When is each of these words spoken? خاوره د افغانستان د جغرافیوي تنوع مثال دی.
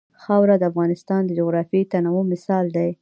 خاوره 0.23 0.55
د 0.59 0.63
افغانستان 0.71 1.21
د 1.25 1.31
جغرافیوي 1.39 1.85
تنوع 1.91 2.21
مثال 2.33 2.65
دی. 2.75 2.89